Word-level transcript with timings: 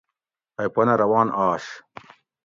ائی 0.59 0.69
پنہ 0.73 0.93
روان 1.01 1.27
آش 1.47 1.65